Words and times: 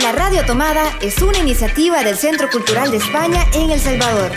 La 0.00 0.12
Radio 0.12 0.44
Tomada 0.44 0.98
es 1.00 1.22
una 1.22 1.38
iniciativa 1.38 2.02
del 2.02 2.16
Centro 2.16 2.50
Cultural 2.50 2.90
de 2.90 2.98
España 2.98 3.46
en 3.54 3.70
El 3.70 3.80
Salvador. 3.80 4.32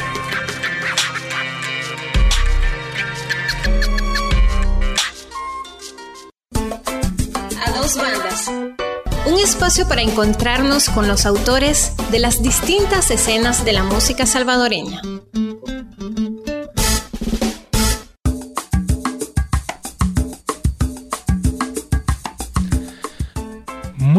A 7.66 7.72
dos 7.72 7.98
bandas. 7.98 8.48
Un 9.26 9.40
espacio 9.40 9.88
para 9.88 10.02
encontrarnos 10.02 10.90
con 10.90 11.08
los 11.08 11.26
autores 11.26 11.94
de 12.12 12.20
las 12.20 12.42
distintas 12.42 13.12
escenas 13.12 13.66
de 13.66 13.74
la 13.74 13.84
música 13.84 14.26
salvadoreña. 14.26 15.02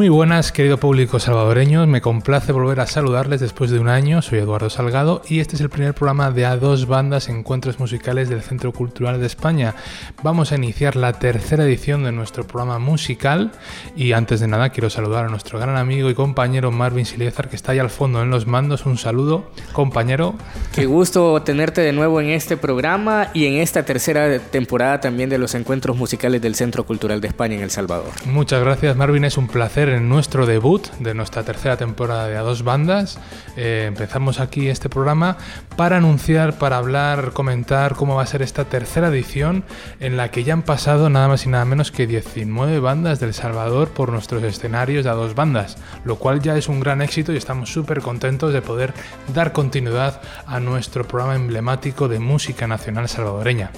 Muy 0.09 0.17
buenas, 0.17 0.53
querido 0.53 0.79
público 0.79 1.21
salvadoreño. 1.21 1.87
Me 1.87 2.01
complace 2.01 2.51
volver 2.51 2.81
a 2.81 2.87
saludarles 2.87 3.41
después 3.41 3.71
de 3.71 3.79
un 3.79 3.91
año. 3.91 4.23
Soy 4.23 4.39
Eduardo 4.39 4.71
Salgado 4.71 5.21
y 5.29 5.41
este 5.41 5.57
es 5.57 5.61
el 5.61 5.69
primer 5.69 5.93
programa 5.93 6.31
de 6.31 6.47
A2 6.47 6.87
Bandas 6.87 7.29
Encuentros 7.29 7.79
Musicales 7.79 8.31
del 8.31 8.41
Centro 8.41 8.73
Cultural 8.73 9.21
de 9.21 9.27
España. 9.27 9.75
Vamos 10.23 10.51
a 10.51 10.57
iniciar 10.57 10.97
la 10.97 11.13
tercera 11.13 11.65
edición 11.65 12.05
de 12.05 12.13
nuestro 12.13 12.47
programa 12.47 12.79
musical 12.79 13.53
y 13.97 14.13
antes 14.13 14.41
de 14.41 14.49
nada 14.49 14.71
quiero 14.71 14.89
saludar 14.89 15.27
a 15.27 15.29
nuestro 15.29 15.59
gran 15.59 15.77
amigo 15.77 16.09
y 16.09 16.15
compañero 16.15 16.71
Marvin 16.71 17.05
Siliezar 17.05 17.51
que 17.51 17.57
está 17.57 17.73
ahí 17.73 17.79
al 17.79 17.91
fondo 17.91 18.23
en 18.23 18.31
los 18.31 18.47
mandos. 18.47 18.87
Un 18.87 18.97
saludo, 18.97 19.51
compañero. 19.75 20.37
Qué 20.75 20.87
gusto 20.87 21.43
tenerte 21.43 21.83
de 21.83 21.93
nuevo 21.93 22.23
en 22.23 22.31
este 22.31 22.57
programa 22.57 23.29
y 23.35 23.45
en 23.45 23.57
esta 23.57 23.83
tercera 23.83 24.39
temporada 24.39 25.01
también 25.01 25.29
de 25.29 25.37
los 25.37 25.55
Encuentros 25.55 25.99
Musicales 25.99 26.41
del 26.41 26.55
Centro 26.55 26.85
Cultural 26.87 27.21
de 27.21 27.29
España 27.29 27.57
en 27.57 27.63
El 27.63 27.71
Salvador. 27.71 28.13
Muchas 28.25 28.63
gracias, 28.63 28.97
Marvin. 28.97 29.27
Es 29.27 29.37
un 29.37 29.49
placer 29.49 29.98
en 29.99 30.09
nuestro 30.09 30.47
debut 30.47 30.87
de 31.01 31.13
nuestra 31.13 31.43
tercera 31.43 31.77
temporada 31.77 32.29
de 32.29 32.37
A 32.37 32.43
Dos 32.43 32.63
Bandas. 32.63 33.19
Eh, 33.57 33.85
empezamos 33.89 34.41
aquí 34.41 34.69
este 34.69 34.89
programa 34.89 35.37
para 35.77 35.97
anunciar, 35.97 36.57
para 36.57 36.79
hablar, 36.79 37.33
comentar 37.33 37.95
cómo 37.95 38.15
va 38.15 38.23
a 38.23 38.27
ser 38.27 38.43
esta 38.43 38.65
tercera 38.65 39.09
edición 39.09 39.65
en 40.01 40.17
la 40.17 40.31
que 40.31 40.45
ya 40.45 40.53
han 40.55 40.63
pasado 40.63 41.11
nada 41.11 41.29
más 41.29 41.45
y 41.47 41.49
nada 41.49 41.65
menos 41.65 41.91
que 41.91 42.07
19 42.07 42.81
bandas 42.81 43.21
del 43.21 43.35
Salvador 43.35 43.89
por 43.89 44.11
nuestros 44.11 44.43
escenarios 44.45 45.05
de 45.05 45.11
A 45.11 45.15
Dos 45.15 45.35
Bandas, 45.35 45.77
lo 46.05 46.17
cual 46.17 46.41
ya 46.41 46.57
es 46.57 46.69
un 46.69 46.81
gran 46.81 47.03
éxito 47.03 47.33
y 47.33 47.37
estamos 47.37 47.73
súper 47.73 48.01
contentos 48.01 48.53
de 48.53 48.63
poder 48.63 48.95
dar 49.35 49.53
continuidad 49.53 50.23
a 50.47 50.61
nuestro 50.61 51.07
programa 51.07 51.35
emblemático 51.35 52.09
de 52.09 52.21
música 52.21 52.67
nacional 52.67 53.09
salvadoreña 53.09 53.73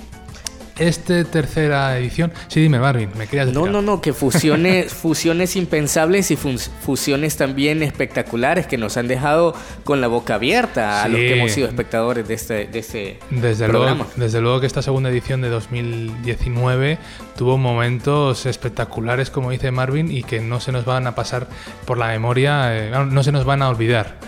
esta 0.81 1.23
tercera 1.25 1.97
edición. 1.99 2.33
Sí, 2.49 2.61
dime, 2.61 2.79
Marvin, 2.79 3.11
me 3.17 3.27
querías 3.27 3.47
decir. 3.47 3.61
No, 3.61 3.69
no, 3.71 3.83
no, 3.83 4.01
que 4.01 4.13
fusiones, 4.13 4.93
fusiones 4.93 5.55
impensables 5.55 6.31
y 6.31 6.37
fusiones 6.37 7.37
también 7.37 7.83
espectaculares 7.83 8.67
que 8.67 8.79
nos 8.79 8.97
han 8.97 9.07
dejado 9.07 9.55
con 9.85 10.01
la 10.01 10.09
boca 10.09 10.35
abierta 10.35 11.05
a 11.05 11.09
los 11.09 11.19
que 11.19 11.39
hemos 11.39 11.53
sido 11.53 11.69
espectadores 11.69 12.27
de 12.27 12.35
este, 12.35 12.67
de 12.67 12.79
este 12.79 13.19
desde 13.31 13.69
programa. 13.69 14.05
Luego, 14.05 14.13
desde 14.17 14.41
luego 14.41 14.61
que 14.61 14.67
esta 14.67 14.83
segunda 14.83 15.11
edición 15.11 15.43
de 15.43 15.51
2019 15.51 16.99
tuvo 17.37 17.59
momentos 17.59 18.47
espectaculares, 18.47 19.31
como 19.31 19.51
dice 19.51 19.71
Marvin, 19.71 20.11
y 20.11 20.23
que 20.23 20.41
no 20.41 20.61
se 20.61 20.73
nos 20.73 20.87
van 20.87 21.07
a 21.07 21.15
pasar 21.15 21.47
por 21.85 21.99
la 21.99 22.09
memoria, 22.09 22.77
eh, 22.77 22.91
no 22.91 23.23
se 23.23 23.33
nos 23.33 23.45
van 23.45 23.63
a 23.63 23.69
olvidar. 23.69 24.19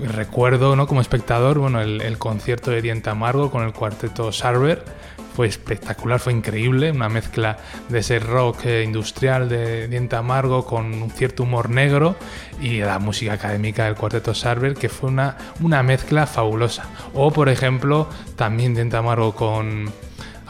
recuerdo, 0.00 0.74
¿no? 0.74 0.86
Como 0.86 1.00
espectador, 1.00 1.58
bueno, 1.58 1.80
el, 1.80 2.02
el 2.02 2.18
concierto 2.18 2.72
de 2.72 2.82
Diente 2.82 3.08
Amargo 3.08 3.50
con 3.50 3.62
el 3.62 3.72
cuarteto 3.72 4.32
Sarver 4.32 4.84
fue 5.34 5.46
espectacular, 5.46 6.20
fue 6.20 6.32
increíble, 6.32 6.90
una 6.90 7.08
mezcla 7.08 7.58
de 7.88 8.00
ese 8.00 8.18
rock 8.18 8.66
eh, 8.66 8.82
industrial 8.84 9.48
de 9.48 9.88
Diente 9.88 10.16
Amargo 10.16 10.64
con 10.64 10.92
un 11.02 11.10
cierto 11.10 11.42
humor 11.44 11.70
negro 11.70 12.16
y 12.60 12.78
la 12.80 12.98
música 12.98 13.34
académica 13.34 13.86
del 13.86 13.94
cuarteto 13.94 14.34
Sarver, 14.34 14.74
que 14.74 14.88
fue 14.88 15.10
una, 15.10 15.36
una 15.60 15.82
mezcla 15.82 16.26
fabulosa. 16.26 16.84
O, 17.14 17.32
por 17.32 17.48
ejemplo, 17.48 18.08
también 18.36 18.74
Diente 18.74 18.96
Amargo 18.96 19.34
con... 19.34 19.90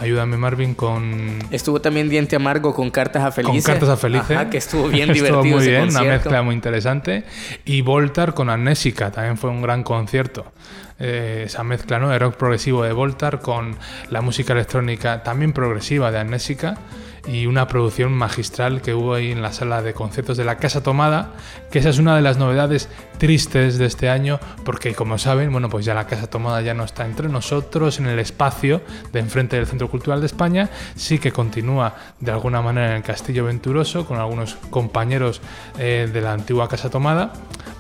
Ayúdame 0.02 0.36
Marvin 0.36 0.74
con... 0.74 1.38
Estuvo 1.50 1.80
también 1.80 2.08
Diente 2.08 2.34
Amargo 2.36 2.74
con 2.74 2.90
Cartas 2.90 3.22
a 3.22 3.30
Felice. 3.30 3.52
Con 3.52 3.62
Cartas 3.62 3.88
a 3.88 3.96
Felice. 3.96 4.36
que 4.50 4.58
estuvo 4.58 4.88
bien 4.88 5.12
divertido. 5.12 5.42
estuvo 5.42 5.56
muy 5.58 5.66
bien, 5.66 5.88
una 5.88 6.02
mezcla 6.02 6.42
muy 6.42 6.54
interesante. 6.54 7.24
Y 7.64 7.82
Voltar 7.82 8.34
con 8.34 8.50
Amnésica, 8.50 9.12
también 9.12 9.38
fue 9.38 9.50
un 9.50 9.62
gran 9.62 9.84
concierto. 9.84 10.52
Eh, 10.98 11.44
esa 11.46 11.62
mezcla 11.62 11.98
¿no? 11.98 12.10
de 12.10 12.18
rock 12.18 12.34
progresivo 12.34 12.82
de 12.82 12.92
Voltar 12.92 13.40
con 13.40 13.76
la 14.10 14.20
música 14.20 14.52
electrónica 14.52 15.22
también 15.22 15.52
progresiva 15.52 16.10
de 16.10 16.18
Amnésica 16.18 16.78
y 17.26 17.46
una 17.46 17.68
producción 17.68 18.12
magistral 18.12 18.82
que 18.82 18.94
hubo 18.94 19.14
ahí 19.14 19.30
en 19.30 19.42
la 19.42 19.52
sala 19.52 19.82
de 19.82 19.94
conciertos 19.94 20.36
de 20.36 20.44
la 20.44 20.56
Casa 20.56 20.82
Tomada, 20.82 21.32
que 21.70 21.78
esa 21.78 21.90
es 21.90 21.98
una 21.98 22.16
de 22.16 22.22
las 22.22 22.36
novedades 22.36 22.88
tristes 23.18 23.78
de 23.78 23.86
este 23.86 24.08
año, 24.08 24.40
porque 24.64 24.94
como 24.94 25.18
saben, 25.18 25.52
bueno, 25.52 25.68
pues 25.70 25.84
ya 25.84 25.94
la 25.94 26.06
Casa 26.06 26.26
Tomada 26.26 26.60
ya 26.62 26.74
no 26.74 26.84
está 26.84 27.06
entre 27.06 27.28
nosotros 27.28 28.00
en 28.00 28.06
el 28.06 28.18
espacio 28.18 28.80
de 29.12 29.20
enfrente 29.20 29.56
del 29.56 29.66
Centro 29.66 29.88
Cultural 29.88 30.20
de 30.20 30.26
España, 30.26 30.70
sí 30.96 31.18
que 31.18 31.32
continúa 31.32 31.94
de 32.18 32.32
alguna 32.32 32.60
manera 32.62 32.90
en 32.90 32.96
el 32.96 33.02
Castillo 33.02 33.44
Venturoso 33.44 34.04
con 34.04 34.18
algunos 34.18 34.56
compañeros 34.70 35.40
eh, 35.78 36.10
de 36.12 36.20
la 36.20 36.32
antigua 36.32 36.68
Casa 36.68 36.90
Tomada, 36.90 37.32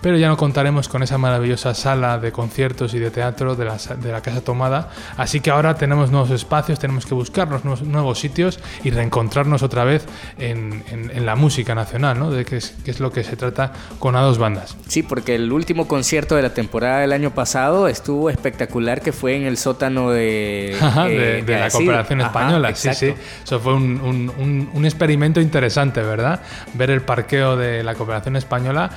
pero 0.02 0.18
ya 0.18 0.28
no 0.28 0.36
contaremos 0.36 0.88
con 0.88 1.02
esa 1.02 1.16
maravillosa 1.16 1.74
sala 1.74 2.18
de 2.18 2.32
conciertos 2.32 2.92
y 2.92 2.98
de 2.98 3.10
teatro 3.10 3.54
de 3.54 3.64
la, 3.64 3.76
de 3.76 4.12
la 4.12 4.20
Casa 4.20 4.42
Tomada, 4.42 4.90
así 5.16 5.40
que 5.40 5.50
ahora 5.50 5.76
tenemos 5.76 6.10
nuevos 6.10 6.30
espacios, 6.30 6.78
tenemos 6.78 7.06
que 7.06 7.14
buscar 7.14 7.48
nuevos, 7.48 7.82
nuevos 7.82 8.18
sitios 8.18 8.58
y 8.84 8.90
reencontrarnos 8.90 9.62
otra 9.62 9.84
vez 9.84 10.04
en, 10.38 10.82
en, 10.90 11.22
la 11.24 11.36
música 11.36 11.74
nacional, 11.74 12.18
¿no? 12.18 12.30
De 12.32 12.44
qué 12.44 12.56
es, 12.56 12.74
qué 12.84 12.90
es 12.90 12.98
lo 12.98 13.12
que 13.12 13.22
se 13.22 13.36
trata 13.36 13.72
con 14.00 14.16
a 14.16 14.22
dos 14.22 14.38
bandas. 14.38 14.76
Sí, 14.88 15.04
porque 15.04 15.36
el 15.36 15.52
último 15.52 15.86
concierto 15.86 16.34
de 16.34 16.42
la 16.42 16.52
temporada 16.52 16.98
del 16.98 17.12
año 17.12 17.30
pasado 17.30 17.86
estuvo 17.86 18.28
espectacular, 18.28 19.00
que 19.00 19.12
fue 19.12 19.36
en 19.36 19.44
el 19.44 19.56
sótano 19.56 20.10
de, 20.10 20.76
eh, 21.08 21.42
de, 21.46 21.58
la 21.58 21.70
cooperación 21.70 22.22
española. 22.22 22.74
sí, 22.74 22.92
sí. 22.92 23.14
Eso 23.44 23.60
fue 23.60 23.74
un, 23.74 24.00
un, 24.00 24.70
un, 24.72 24.84
experimento 24.84 25.40
interesante, 25.40 26.02
¿verdad? 26.02 26.40
Ver 26.74 26.90
el 26.90 27.02
parqueo 27.02 27.56
de 27.56 27.84
la 27.84 27.94
cooperación 27.94 28.34
española 28.34 28.90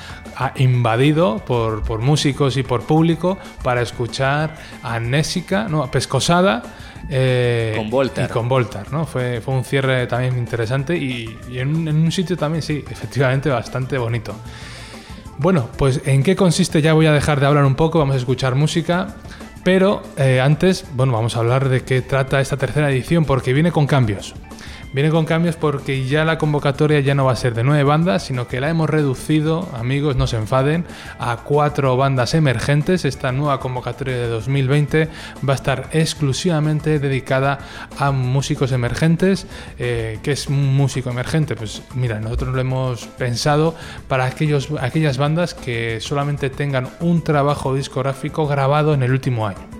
invadido 0.95 1.39
por, 1.39 1.83
por 1.83 1.99
músicos 1.99 2.55
y 2.55 2.63
por 2.63 2.83
público 2.83 3.37
para 3.63 3.81
escuchar 3.81 4.55
a 4.81 4.99
Nésica, 4.99 5.67
no, 5.67 5.83
a 5.83 5.91
Pescosada. 5.91 6.63
Eh, 7.09 7.73
con 7.75 7.89
Voltar. 7.89 8.29
Y 8.29 8.33
con 8.33 8.47
Voltar, 8.47 8.91
¿no? 8.93 9.05
Fue, 9.05 9.41
fue 9.41 9.55
un 9.55 9.65
cierre 9.65 10.07
también 10.07 10.37
interesante 10.37 10.95
y, 10.95 11.37
y 11.51 11.59
en, 11.59 11.87
en 11.87 11.95
un 11.97 12.11
sitio 12.11 12.37
también, 12.37 12.61
sí, 12.61 12.83
efectivamente 12.89 13.49
bastante 13.49 13.97
bonito. 13.97 14.33
Bueno, 15.37 15.67
pues 15.77 16.01
en 16.05 16.23
qué 16.23 16.35
consiste 16.37 16.81
ya 16.81 16.93
voy 16.93 17.07
a 17.07 17.11
dejar 17.11 17.41
de 17.41 17.45
hablar 17.45 17.65
un 17.65 17.75
poco, 17.75 17.99
vamos 17.99 18.15
a 18.15 18.19
escuchar 18.19 18.55
música, 18.55 19.15
pero 19.65 20.01
eh, 20.15 20.39
antes, 20.39 20.85
bueno, 20.93 21.11
vamos 21.11 21.35
a 21.35 21.39
hablar 21.39 21.67
de 21.67 21.83
qué 21.83 22.01
trata 22.01 22.39
esta 22.39 22.55
tercera 22.55 22.89
edición 22.89 23.25
porque 23.25 23.51
viene 23.51 23.73
con 23.73 23.85
cambios. 23.85 24.33
Viene 24.95 25.09
con 25.09 25.25
cambios 25.25 25.57
porque 25.57 26.05
ya 26.07 26.23
la 26.23 26.37
convocatoria 26.37 27.01
ya 27.01 27.15
no 27.15 27.25
va 27.25 27.33
a 27.33 27.35
ser 27.35 27.53
de 27.53 27.65
nueve 27.65 27.83
bandas, 27.83 28.23
sino 28.23 28.47
que 28.47 28.61
la 28.61 28.69
hemos 28.69 28.89
reducido, 28.89 29.67
amigos, 29.73 30.15
no 30.15 30.25
se 30.25 30.37
enfaden, 30.37 30.85
a 31.19 31.35
cuatro 31.43 31.97
bandas 31.97 32.33
emergentes. 32.33 33.03
Esta 33.03 33.33
nueva 33.33 33.59
convocatoria 33.59 34.15
de 34.15 34.29
2020 34.29 35.09
va 35.45 35.51
a 35.51 35.55
estar 35.57 35.89
exclusivamente 35.91 36.99
dedicada 36.99 37.59
a 37.97 38.11
músicos 38.11 38.71
emergentes. 38.71 39.47
Eh, 39.79 40.19
¿Qué 40.23 40.31
es 40.31 40.47
un 40.47 40.77
músico 40.77 41.09
emergente? 41.09 41.57
Pues 41.57 41.81
mira, 41.93 42.21
nosotros 42.21 42.55
lo 42.55 42.61
hemos 42.61 43.05
pensado 43.05 43.75
para 44.07 44.23
aquellos, 44.23 44.69
aquellas 44.79 45.17
bandas 45.17 45.53
que 45.53 45.99
solamente 45.99 46.49
tengan 46.49 46.87
un 47.01 47.21
trabajo 47.21 47.75
discográfico 47.75 48.47
grabado 48.47 48.93
en 48.93 49.03
el 49.03 49.11
último 49.11 49.45
año 49.45 49.74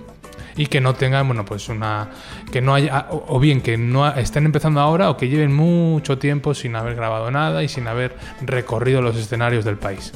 y 0.57 0.67
que 0.67 0.81
no 0.81 0.93
tengan, 0.93 1.27
bueno, 1.27 1.45
pues 1.45 1.69
una. 1.69 2.09
que 2.51 2.61
no 2.61 2.73
haya. 2.73 3.07
o 3.09 3.39
bien 3.39 3.61
que 3.61 3.77
no 3.77 4.07
estén 4.07 4.45
empezando 4.45 4.79
ahora 4.79 5.09
o 5.09 5.17
que 5.17 5.27
lleven 5.27 5.53
mucho 5.53 6.17
tiempo 6.17 6.53
sin 6.53 6.75
haber 6.75 6.95
grabado 6.95 7.29
nada 7.31 7.63
y 7.63 7.67
sin 7.67 7.87
haber 7.87 8.15
recorrido 8.41 9.01
los 9.01 9.15
escenarios 9.17 9.65
del 9.65 9.77
país. 9.77 10.13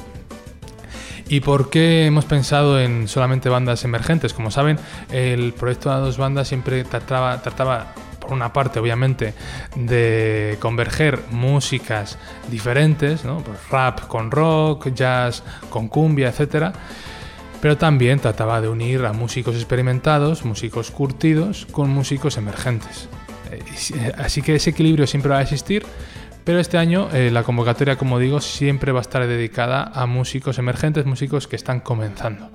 ¿Y 1.28 1.40
por 1.40 1.70
qué 1.70 2.06
hemos 2.06 2.24
pensado 2.24 2.80
en 2.80 3.06
solamente 3.06 3.48
bandas 3.48 3.84
emergentes? 3.84 4.34
Como 4.34 4.50
saben, 4.50 4.78
el 5.12 5.52
proyecto 5.52 5.94
de 5.94 6.00
dos 6.00 6.18
bandas 6.18 6.48
siempre 6.48 6.82
trataba, 6.82 7.40
trataba 7.40 7.94
por 8.18 8.32
una 8.32 8.52
parte, 8.52 8.80
obviamente, 8.80 9.34
de 9.76 10.56
converger 10.58 11.20
músicas 11.30 12.18
diferentes, 12.50 13.24
¿no? 13.24 13.38
Pues 13.44 13.58
rap 13.70 14.08
con 14.08 14.32
rock, 14.32 14.88
jazz 14.92 15.44
con 15.68 15.86
cumbia, 15.86 16.30
etcétera 16.30 16.72
pero 17.60 17.76
también 17.76 18.18
trataba 18.18 18.60
de 18.60 18.68
unir 18.68 19.04
a 19.04 19.12
músicos 19.12 19.54
experimentados, 19.54 20.44
músicos 20.44 20.90
curtidos, 20.90 21.66
con 21.70 21.90
músicos 21.90 22.36
emergentes. 22.36 23.08
Eh, 23.50 24.12
así 24.16 24.42
que 24.42 24.54
ese 24.54 24.70
equilibrio 24.70 25.06
siempre 25.06 25.30
va 25.30 25.38
a 25.38 25.42
existir, 25.42 25.84
pero 26.44 26.58
este 26.58 26.78
año 26.78 27.08
eh, 27.12 27.30
la 27.30 27.42
convocatoria, 27.42 27.96
como 27.96 28.18
digo, 28.18 28.40
siempre 28.40 28.92
va 28.92 29.00
a 29.00 29.02
estar 29.02 29.26
dedicada 29.26 29.90
a 29.94 30.06
músicos 30.06 30.58
emergentes, 30.58 31.04
músicos 31.04 31.46
que 31.46 31.56
están 31.56 31.80
comenzando. 31.80 32.50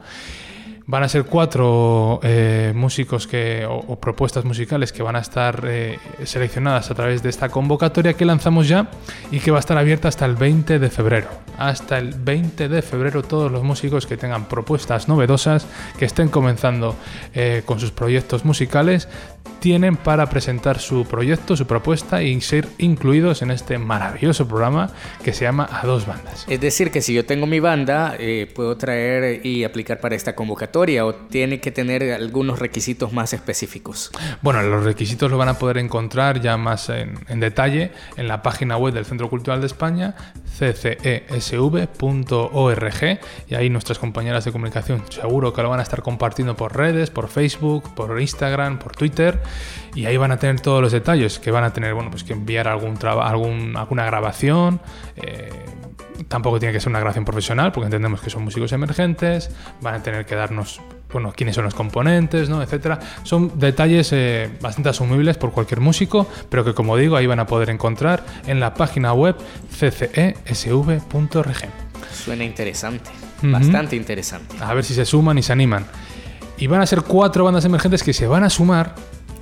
Van 0.87 1.01
a 1.01 1.09
ser 1.09 1.25
cuatro 1.25 2.19
eh, 2.21 2.71
músicos 2.75 3.25
que, 3.25 3.65
o, 3.67 3.99
propuestas 3.99 4.45
musicales 4.45 4.93
que 4.93 5.01
van 5.01 5.15
a 5.15 5.19
estar 5.19 5.63
eh, 5.65 5.97
seleccionadas 6.23 6.91
a 6.91 6.93
través 6.93 7.23
de 7.23 7.29
esta 7.29 7.49
convocatoria 7.49 8.13
que 8.13 8.23
lanzamos 8.23 8.67
ya 8.67 8.91
y 9.31 9.39
que 9.39 9.49
va 9.49 9.57
a 9.57 9.61
estar 9.61 9.79
abierta 9.79 10.09
hasta 10.09 10.25
el 10.25 10.35
20 10.35 10.77
de 10.77 10.89
febrero. 10.91 11.27
Hasta 11.57 11.97
el 11.97 12.13
20 12.13 12.69
de 12.69 12.81
febrero 12.83 13.23
todos 13.23 13.51
los 13.51 13.63
músicos 13.63 14.05
que 14.05 14.15
tengan 14.15 14.45
propuestas 14.45 15.07
novedosas, 15.07 15.65
que 15.97 16.05
estén 16.05 16.29
comenzando 16.29 16.95
eh, 17.33 17.63
con 17.65 17.79
sus 17.79 17.89
proyectos 17.89 18.45
musicales, 18.45 19.09
tienen 19.59 19.97
para 19.97 20.27
presentar 20.27 20.79
su 20.79 21.05
proyecto, 21.05 21.55
su 21.55 21.65
propuesta 21.65 22.21
y 22.21 22.39
ser 22.41 22.67
incluidos 22.77 23.41
en 23.41 23.51
este 23.51 23.77
maravilloso 23.77 24.47
programa 24.47 24.91
que 25.23 25.33
se 25.33 25.45
llama 25.45 25.67
A 25.71 25.85
Dos 25.85 26.05
Bandas. 26.05 26.45
Es 26.47 26.61
decir, 26.61 26.91
que 26.91 27.01
si 27.01 27.13
yo 27.13 27.25
tengo 27.25 27.47
mi 27.47 27.59
banda, 27.59 28.15
puedo 28.53 28.77
traer 28.77 29.45
y 29.45 29.63
aplicar 29.63 29.99
para 29.99 30.15
esta 30.15 30.35
convocatoria 30.35 31.05
o 31.05 31.15
tiene 31.15 31.59
que 31.59 31.71
tener 31.71 32.13
algunos 32.13 32.59
requisitos 32.59 33.13
más 33.13 33.33
específicos? 33.33 34.11
Bueno, 34.41 34.61
los 34.63 34.83
requisitos 34.83 35.29
los 35.29 35.39
van 35.39 35.49
a 35.49 35.59
poder 35.59 35.77
encontrar 35.77 36.41
ya 36.41 36.57
más 36.57 36.89
en, 36.89 37.15
detalle 37.39 37.91
en 38.17 38.27
la 38.27 38.41
página 38.41 38.77
web 38.77 38.93
del 38.93 39.05
Centro 39.05 39.29
Cultural 39.29 39.61
de 39.61 39.67
España, 39.67 40.15
ccesv.org, 40.57 41.19
y 43.47 43.55
ahí 43.55 43.69
nuestras 43.69 43.99
compañeras 43.99 44.45
de 44.45 44.51
comunicación 44.51 45.03
seguro 45.09 45.53
que 45.53 45.61
lo 45.61 45.69
van 45.69 45.79
a 45.79 45.83
estar 45.83 46.01
compartiendo 46.01 46.55
por 46.55 46.75
redes, 46.75 47.09
por 47.09 47.27
Facebook, 47.27 47.93
por 47.93 48.19
Instagram, 48.19 48.79
por 48.79 48.95
Twitter, 48.95 49.34
y 49.95 50.05
ahí 50.05 50.17
van 50.17 50.31
a 50.31 50.37
tener 50.37 50.59
todos 50.59 50.81
los 50.81 50.91
detalles, 50.91 51.39
que 51.39 51.51
van 51.51 51.63
a 51.63 51.71
tener, 51.71 51.93
bueno, 51.93 52.11
pues 52.11 52.23
que 52.23 52.33
enviar 52.33 52.67
algún, 52.67 52.97
algún 53.03 53.77
alguna 53.77 54.05
grabación, 54.05 54.81
eh, 55.15 55.49
tampoco 56.27 56.59
tiene 56.59 56.73
que 56.73 56.79
ser 56.79 56.89
una 56.89 56.99
grabación 56.99 57.25
profesional, 57.25 57.71
porque 57.71 57.85
entendemos 57.85 58.21
que 58.21 58.29
son 58.29 58.43
músicos 58.43 58.71
emergentes, 58.73 59.49
van 59.81 59.95
a 59.95 60.03
tener 60.03 60.25
que 60.25 60.35
darnos, 60.35 60.81
bueno, 61.11 61.33
quiénes 61.35 61.55
son 61.55 61.63
los 61.63 61.73
componentes, 61.73 62.49
¿no? 62.49 62.61
etcétera. 62.61 62.99
Son 63.23 63.57
detalles 63.57 64.11
eh, 64.11 64.49
bastante 64.61 64.89
asumibles 64.89 65.37
por 65.37 65.51
cualquier 65.51 65.79
músico, 65.79 66.27
pero 66.49 66.65
que 66.65 66.73
como 66.73 66.97
digo, 66.97 67.15
ahí 67.15 67.27
van 67.27 67.39
a 67.39 67.47
poder 67.47 67.69
encontrar 67.69 68.25
en 68.47 68.59
la 68.59 68.73
página 68.73 69.13
web 69.13 69.35
ccesv.rg. 69.71 71.05
Suena 72.11 72.43
interesante, 72.43 73.11
bastante 73.41 73.95
interesante. 73.95 74.57
A 74.59 74.73
ver 74.73 74.83
si 74.83 74.93
se 74.93 75.05
suman 75.05 75.37
y 75.37 75.43
se 75.43 75.53
animan. 75.53 75.85
Y 76.57 76.67
van 76.67 76.81
a 76.81 76.85
ser 76.85 77.01
cuatro 77.01 77.43
bandas 77.43 77.65
emergentes 77.65 78.01
que 78.01 78.13
se 78.13 78.27
van 78.27 78.43
a 78.43 78.49
sumar 78.49 78.95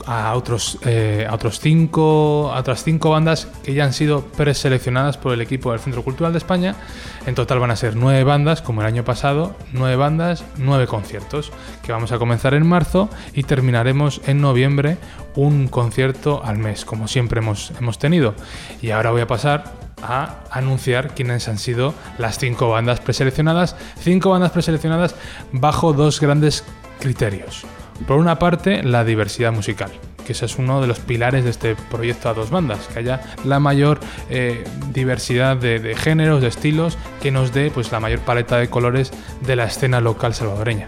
a 0.06 0.34
otros 0.36 0.78
eh, 0.86 1.28
otros 1.32 1.60
cinco 1.60 2.52
otras 2.54 2.84
cinco 2.84 3.10
bandas 3.10 3.48
que 3.64 3.74
ya 3.74 3.86
han 3.86 3.94
sido 3.94 4.22
preseleccionadas 4.22 5.18
por 5.18 5.34
el 5.34 5.42
equipo 5.42 5.72
del 5.72 5.80
Centro 5.80 6.04
Cultural 6.04 6.34
de 6.34 6.38
España. 6.38 6.76
En 7.26 7.36
total 7.36 7.60
van 7.60 7.72
a 7.72 7.76
ser 7.76 7.96
nueve 7.96 8.24
bandas, 8.24 8.62
como 8.62 8.82
el 8.82 8.88
año 8.88 9.04
pasado, 9.06 9.56
nueve 9.72 9.96
bandas, 9.96 10.44
nueve 10.58 10.88
conciertos, 10.88 11.52
que 11.84 11.92
vamos 11.92 12.12
a 12.12 12.20
comenzar 12.20 12.54
en 12.54 12.68
marzo 12.68 13.10
y 13.34 13.44
terminaremos 13.44 14.22
en 14.26 14.42
noviembre 14.42 14.98
un 15.36 15.68
concierto 15.68 16.42
al 16.44 16.58
mes, 16.58 16.86
como 16.86 17.08
siempre 17.08 17.40
hemos, 17.40 17.72
hemos 17.80 17.98
tenido. 17.98 18.36
Y 18.82 18.92
ahora 18.92 19.12
voy 19.12 19.22
a 19.22 19.28
pasar 19.28 19.74
a 20.02 20.44
anunciar 20.52 21.16
quiénes 21.16 21.48
han 21.48 21.58
sido 21.58 21.94
las 22.18 22.38
cinco 22.38 22.70
bandas 22.70 23.00
preseleccionadas. 23.00 23.78
Cinco 24.00 24.32
bandas 24.32 24.52
preseleccionadas 24.52 25.16
bajo 25.54 25.94
dos 25.94 26.20
grandes 26.20 26.66
criterios. 27.00 27.66
Por 28.08 28.18
una 28.18 28.38
parte, 28.38 28.84
la 28.84 29.06
diversidad 29.06 29.54
musical, 29.54 29.92
que 30.26 30.34
ese 30.34 30.46
es 30.46 30.58
uno 30.58 30.82
de 30.82 30.88
los 30.88 31.00
pilares 31.00 31.44
de 31.46 31.50
este 31.50 31.76
proyecto 31.90 32.30
a 32.30 32.34
dos 32.34 32.50
bandas, 32.50 32.88
que 32.88 33.00
haya 33.00 33.22
la 33.46 33.60
mayor 33.60 34.00
eh, 34.30 34.66
diversidad 34.92 35.56
de, 35.56 35.96
géneros, 35.96 36.42
de 36.42 36.48
estilos, 36.48 36.98
que 37.22 37.32
nos 37.32 37.54
dé 37.54 37.72
pues, 37.72 37.92
la 37.92 38.00
mayor 38.00 38.20
paleta 38.20 38.58
de 38.58 38.70
colores 38.70 39.12
de 39.42 39.56
la 39.56 39.66
escena 39.66 40.02
local 40.02 40.34
salvadoreña. 40.34 40.88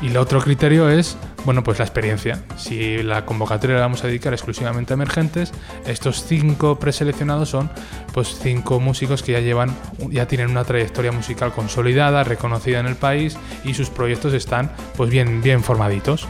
Y 0.00 0.08
el 0.08 0.16
otro 0.18 0.40
criterio 0.40 0.88
es, 0.88 1.16
bueno, 1.46 1.62
pues 1.62 1.78
la 1.78 1.84
experiencia. 1.84 2.42
Si 2.56 3.02
la 3.04 3.24
convocatoria 3.24 3.76
la 3.76 3.82
vamos 3.82 4.02
a 4.02 4.08
dedicar 4.08 4.32
exclusivamente 4.32 4.92
a 4.92 4.94
emergentes, 4.94 5.52
estos 5.86 6.24
cinco 6.24 6.80
preseleccionados 6.80 7.48
son 7.50 7.70
pues 8.12 8.36
cinco 8.42 8.80
músicos 8.80 9.22
que 9.22 9.30
ya 9.32 9.40
llevan, 9.40 9.72
ya 10.10 10.26
tienen 10.26 10.50
una 10.50 10.64
trayectoria 10.64 11.12
musical 11.12 11.52
consolidada, 11.52 12.24
reconocida 12.24 12.80
en 12.80 12.86
el 12.86 12.96
país 12.96 13.38
y 13.64 13.74
sus 13.74 13.90
proyectos 13.90 14.34
están 14.34 14.72
pues 14.96 15.08
bien, 15.08 15.40
bien 15.40 15.62
formaditos. 15.62 16.26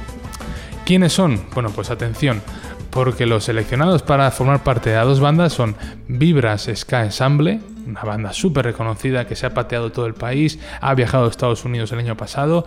¿Quiénes 0.85 1.15
son? 1.15 1.41
Bueno, 1.55 1.71
pues 1.71 1.91
atención, 1.91 2.43
porque 2.91 3.25
los 3.25 3.45
seleccionados 3.45 4.03
para 4.03 4.31
formar 4.31 4.63
parte 4.63 4.91
de 4.91 4.97
dos 4.97 5.21
bandas 5.21 5.55
son 5.55 5.77
Vibras 6.09 6.69
Ska 6.75 7.05
Ensemble, 7.05 7.61
una 7.87 8.03
banda 8.03 8.35
súper 8.35 8.67
reconocida 8.67 9.27
que 9.27 9.35
se 9.35 9.47
ha 9.47 9.55
pateado 9.55 9.93
todo 9.93 10.05
el 10.05 10.15
país, 10.15 10.59
ha 10.83 10.95
viajado 10.95 11.25
a 11.25 11.31
Estados 11.31 11.65
Unidos 11.65 11.91
el 11.93 12.01
año 12.01 12.19
pasado, 12.19 12.67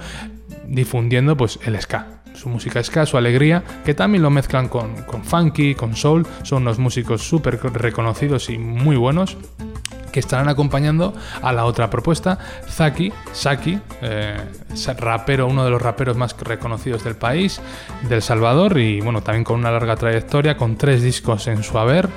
difundiendo 0.66 1.38
pues 1.38 1.60
el 1.66 1.80
ska, 1.80 2.19
su 2.34 2.50
música 2.50 2.84
ska, 2.84 3.06
su 3.06 3.18
alegría, 3.18 3.64
que 3.86 3.94
también 3.94 4.24
lo 4.24 4.30
mezclan 4.30 4.68
con, 4.68 5.04
con 5.04 5.24
funky, 5.24 5.76
con 5.76 5.96
soul, 5.96 6.26
son 6.44 6.64
unos 6.64 6.80
músicos 6.80 7.22
súper 7.22 7.60
reconocidos 7.74 8.50
y 8.50 8.58
muy 8.58 8.96
buenos 8.96 9.38
que 10.12 10.20
estarán 10.20 10.50
acompañando 10.50 11.14
a 11.42 11.54
la 11.54 11.66
otra 11.66 11.90
propuesta, 11.90 12.38
Zaki, 12.68 13.12
Saki, 13.32 13.80
eh, 14.02 14.38
rapero, 14.98 15.48
uno 15.48 15.64
de 15.64 15.72
los 15.72 15.82
raperos 15.82 16.18
más 16.18 16.36
reconocidos 16.40 17.04
del 17.04 17.16
país, 17.16 17.62
del 18.08 18.22
Salvador, 18.22 18.78
y 18.80 19.02
bueno, 19.02 19.22
también 19.22 19.44
con 19.44 19.60
una 19.60 19.72
larga 19.72 19.96
trayectoria, 19.96 20.58
con 20.58 20.78
tres 20.78 21.02
discos 21.02 21.48
en 21.48 21.64
su 21.64 21.78
haber. 21.78 22.10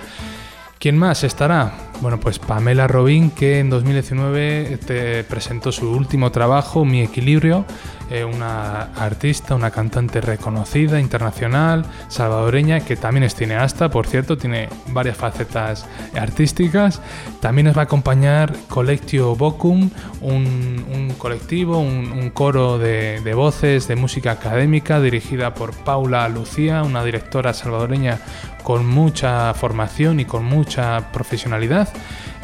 ¿Quién 0.78 0.98
más 0.98 1.22
estará? 1.22 1.72
Bueno, 2.00 2.18
pues 2.18 2.40
Pamela 2.40 2.88
Robin, 2.88 3.30
que 3.30 3.60
en 3.60 3.70
2019 3.70 4.80
te 4.84 5.22
presentó 5.22 5.70
su 5.70 5.88
último 5.92 6.32
trabajo, 6.32 6.84
Mi 6.84 7.02
Equilibrio, 7.02 7.64
eh, 8.12 8.26
una 8.26 8.92
artista, 8.94 9.54
una 9.54 9.70
cantante 9.70 10.20
reconocida, 10.20 11.00
internacional, 11.00 11.86
salvadoreña, 12.08 12.80
que 12.80 12.94
también 12.94 13.24
es 13.24 13.34
cineasta, 13.34 13.88
por 13.88 14.06
cierto, 14.06 14.36
tiene 14.36 14.68
varias 14.88 15.16
facetas 15.16 15.86
artísticas. 16.14 17.00
También 17.40 17.68
nos 17.68 17.76
va 17.76 17.80
a 17.80 17.84
acompañar 17.84 18.52
Collectio 18.68 19.34
Bocum, 19.34 19.88
un, 20.20 21.14
colectivo, 21.16 21.78
un, 21.78 22.28
coro 22.34 22.76
de, 22.76 23.22
de 23.22 23.32
voces 23.32 23.88
de 23.88 23.96
música 23.96 24.32
académica 24.32 25.00
dirigida 25.00 25.54
por 25.54 25.74
Paula 25.74 26.28
Lucía, 26.28 26.82
una 26.82 27.02
directora 27.02 27.54
salvadoreña 27.54 28.18
con 28.62 28.86
mucha 28.86 29.54
formación 29.54 30.20
y 30.20 30.26
con 30.26 30.44
mucha 30.44 31.12
profesionalidad. 31.12 31.88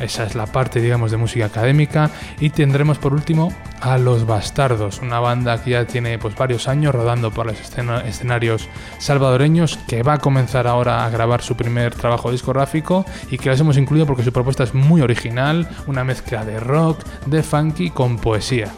Esa 0.00 0.24
es 0.24 0.34
la 0.34 0.46
parte, 0.46 0.80
digamos, 0.80 1.10
de 1.10 1.16
música 1.16 1.46
académica. 1.46 2.10
Y 2.40 2.50
tendremos 2.50 2.98
por 2.98 3.12
último 3.12 3.52
a 3.80 3.98
Los 3.98 4.26
Bastardos, 4.26 5.00
una 5.00 5.20
banda 5.20 5.62
que 5.62 5.70
ya 5.70 5.86
tiene 5.86 6.18
pues, 6.18 6.34
varios 6.34 6.68
años 6.68 6.94
rodando 6.94 7.30
por 7.30 7.46
los 7.46 7.56
escenarios 8.04 8.68
salvadoreños, 8.98 9.78
que 9.88 10.02
va 10.02 10.14
a 10.14 10.18
comenzar 10.18 10.66
ahora 10.66 11.04
a 11.04 11.10
grabar 11.10 11.42
su 11.42 11.56
primer 11.56 11.94
trabajo 11.94 12.30
discográfico 12.30 13.04
y 13.30 13.38
que 13.38 13.50
las 13.50 13.60
hemos 13.60 13.76
incluido 13.76 14.06
porque 14.06 14.22
su 14.22 14.32
propuesta 14.32 14.64
es 14.64 14.74
muy 14.74 15.00
original, 15.00 15.68
una 15.86 16.04
mezcla 16.04 16.44
de 16.44 16.60
rock, 16.60 17.04
de 17.26 17.42
funky 17.42 17.90
con 17.90 18.18
poesía. 18.18 18.68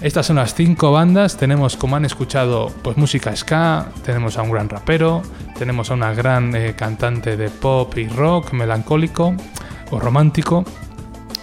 Estas 0.00 0.26
son 0.26 0.36
las 0.36 0.54
cinco 0.54 0.92
bandas. 0.92 1.36
Tenemos, 1.36 1.76
como 1.76 1.94
han 1.96 2.06
escuchado, 2.06 2.72
pues 2.82 2.96
música 2.96 3.36
ska, 3.36 3.88
tenemos 4.02 4.38
a 4.38 4.42
un 4.42 4.50
gran 4.50 4.68
rapero, 4.70 5.20
tenemos 5.58 5.90
a 5.90 5.94
una 5.94 6.14
gran 6.14 6.54
eh, 6.56 6.74
cantante 6.74 7.36
de 7.36 7.50
pop 7.50 7.98
y 7.98 8.08
rock 8.08 8.52
melancólico 8.52 9.34
o 9.90 10.00
romántico. 10.00 10.64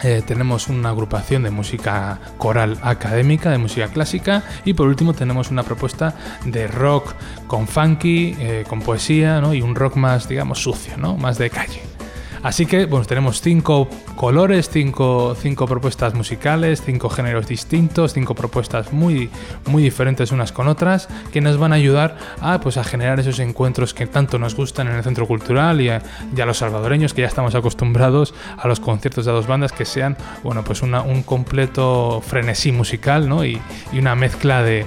Eh, 0.03 0.21
tenemos 0.25 0.67
una 0.67 0.89
agrupación 0.89 1.41
de 1.41 1.49
música 1.49 2.19
coral 2.37 2.77
académica, 2.83 3.49
de 3.49 3.57
música 3.57 3.87
clásica 3.87 4.43
y 4.63 4.73
por 4.73 4.87
último 4.87 5.13
tenemos 5.13 5.49
una 5.49 5.63
propuesta 5.63 6.13
de 6.45 6.67
rock 6.67 7.15
con 7.47 7.67
funky, 7.67 8.35
eh, 8.37 8.63
con 8.69 8.81
poesía 8.81 9.41
y 9.53 9.61
un 9.61 9.73
rock 9.73 9.95
más, 9.95 10.29
digamos, 10.29 10.61
sucio, 10.61 10.97
¿no? 10.97 11.17
más 11.17 11.39
de 11.39 11.49
calle. 11.49 11.96
Así 12.43 12.65
que 12.65 12.85
bueno, 12.85 13.05
tenemos 13.05 13.41
cinco 13.41 13.89
colores, 14.15 14.69
cinco, 14.69 15.35
cinco, 15.39 15.67
propuestas 15.67 16.13
musicales, 16.13 16.81
cinco 16.85 17.09
géneros 17.09 17.47
distintos, 17.47 18.13
cinco 18.13 18.35
propuestas 18.35 18.93
muy, 18.93 19.29
muy 19.65 19.83
diferentes 19.83 20.31
unas 20.31 20.51
con 20.51 20.67
otras, 20.67 21.07
que 21.31 21.41
nos 21.41 21.57
van 21.57 21.73
a 21.73 21.75
ayudar 21.75 22.17
a, 22.41 22.59
pues, 22.59 22.77
a 22.77 22.83
generar 22.83 23.19
esos 23.19 23.39
encuentros 23.39 23.93
que 23.93 24.07
tanto 24.07 24.39
nos 24.39 24.55
gustan 24.55 24.87
en 24.87 24.95
el 24.95 25.03
centro 25.03 25.27
cultural 25.27 25.81
y 25.81 25.89
a, 25.89 26.01
los 26.45 26.57
salvadoreños 26.57 27.13
que 27.13 27.21
ya 27.21 27.27
estamos 27.27 27.55
acostumbrados 27.55 28.33
a 28.57 28.67
los 28.67 28.79
conciertos 28.79 29.25
de 29.25 29.31
dos 29.31 29.47
bandas 29.47 29.71
que 29.71 29.85
sean 29.85 30.17
bueno, 30.43 30.63
pues 30.63 30.81
una, 30.81 31.01
un 31.01 31.23
completo 31.23 32.21
frenesí 32.25 32.71
musical 32.71 33.27
¿no? 33.27 33.43
y, 33.43 33.61
una 33.93 34.15
mezcla 34.15 34.63
de, 34.63 34.85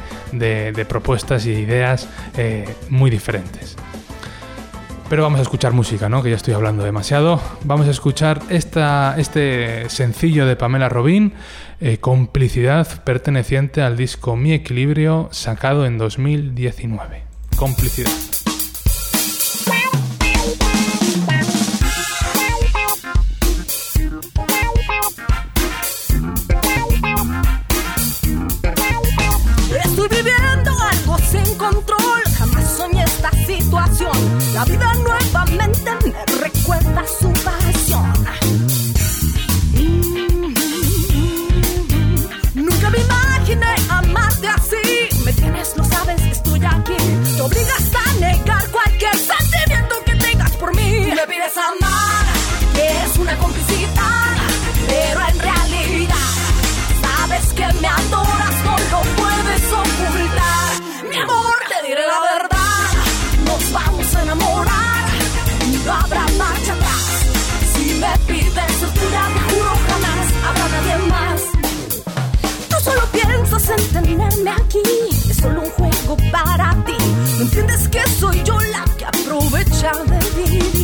propuestas 0.89 1.47
y 1.47 1.51
ideas 1.51 2.09
eh, 2.37 2.65
muy 2.89 3.11
diferentes. 3.11 3.77
Pero 5.11 5.25
vamos 5.25 5.41
a 5.41 5.43
escuchar 5.43 5.73
música, 5.73 6.09
¿no? 6.09 6.23
Que 6.23 6.31
ya 6.31 6.37
estoy 6.37 6.55
hablando 6.55 6.85
demasiado. 6.85 7.41
Vamos 7.65 7.89
a 7.89 7.91
escuchar 7.91 8.41
esta, 8.49 9.17
este 9.19 9.91
sencillo 9.91 10.47
de 10.47 10.55
Pamela 10.55 10.89
Robin, 10.89 11.33
eh, 11.81 11.99
Complicidad, 11.99 13.03
perteneciente 13.03 13.83
al 13.83 13.97
disco 13.97 14.37
Mi 14.37 14.53
Equilibrio, 14.53 15.29
sacado 15.33 15.85
en 15.85 15.99
2019. 15.99 17.25
Complicidad. 17.57 18.13
Es 74.29 75.37
solo 75.37 75.63
un 75.63 75.71
juego 75.71 76.17
para 76.31 76.73
ti. 76.85 76.97
¿No 77.39 77.43
entiendes 77.43 77.89
que 77.89 78.09
soy 78.11 78.43
yo 78.45 78.59
la 78.61 78.85
que 78.97 79.05
aprovecha 79.05 79.93
de 80.07 80.43
vivir? 80.43 80.80